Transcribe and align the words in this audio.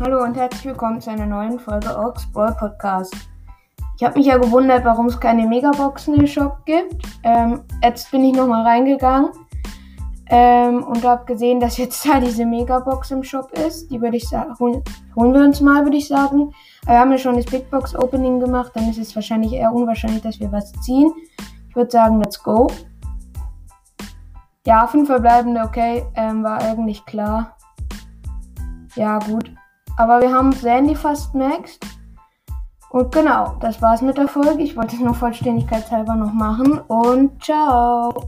Hallo 0.00 0.24
und 0.24 0.36
herzlich 0.36 0.64
willkommen 0.64 1.00
zu 1.00 1.08
einer 1.12 1.24
neuen 1.24 1.60
Folge 1.60 1.96
Ox 1.96 2.26
Brawl 2.32 2.52
Podcast. 2.58 3.14
Ich 3.96 4.02
habe 4.02 4.18
mich 4.18 4.26
ja 4.26 4.38
gewundert, 4.38 4.84
warum 4.84 5.06
es 5.06 5.20
keine 5.20 5.46
Megaboxen 5.46 6.14
im 6.16 6.26
Shop 6.26 6.58
gibt. 6.64 6.96
Ähm, 7.22 7.60
jetzt 7.80 8.10
bin 8.10 8.24
ich 8.24 8.34
nochmal 8.34 8.66
reingegangen 8.66 9.30
ähm, 10.30 10.82
und 10.82 11.04
habe 11.04 11.24
gesehen, 11.26 11.60
dass 11.60 11.76
jetzt 11.76 12.04
da 12.08 12.18
diese 12.18 12.44
Megabox 12.44 13.12
im 13.12 13.22
Shop 13.22 13.52
ist. 13.52 13.88
Die 13.92 14.00
würde 14.00 14.16
ich 14.16 14.28
sagen, 14.28 14.58
holen, 14.58 14.82
holen 15.14 15.32
wir 15.32 15.42
uns 15.42 15.60
mal, 15.60 15.84
würde 15.84 15.96
ich 15.96 16.08
sagen. 16.08 16.52
Wir 16.86 16.98
haben 16.98 17.12
ja 17.12 17.18
schon 17.18 17.36
das 17.36 17.46
Big 17.46 17.70
Box 17.70 17.94
Opening 17.94 18.40
gemacht, 18.40 18.72
dann 18.74 18.90
ist 18.90 18.98
es 18.98 19.14
wahrscheinlich 19.14 19.52
eher 19.52 19.72
unwahrscheinlich, 19.72 20.22
dass 20.22 20.40
wir 20.40 20.50
was 20.50 20.72
ziehen. 20.82 21.12
Ich 21.68 21.76
würde 21.76 21.92
sagen, 21.92 22.18
let's 22.18 22.42
go. 22.42 22.66
Ja, 24.66 24.88
fünf 24.88 25.06
verbleibende, 25.06 25.60
okay, 25.60 26.04
ähm, 26.16 26.42
war 26.42 26.60
eigentlich 26.60 27.06
klar. 27.06 27.56
Ja, 28.96 29.20
gut. 29.20 29.52
Aber 29.96 30.20
wir 30.20 30.32
haben 30.32 30.52
Sandy 30.52 30.94
fast 30.94 31.34
maxed. 31.34 31.84
Und 32.90 33.12
genau, 33.12 33.56
das 33.60 33.82
war's 33.82 34.02
mit 34.02 34.16
der 34.16 34.28
Folge. 34.28 34.62
Ich 34.62 34.76
wollte 34.76 34.96
es 34.96 35.02
nur 35.02 35.14
vollständigkeitshalber 35.14 36.14
noch 36.14 36.32
machen. 36.32 36.78
Und 36.88 37.42
ciao. 37.42 38.26